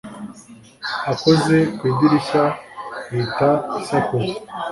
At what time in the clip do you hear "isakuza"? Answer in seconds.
3.79-4.33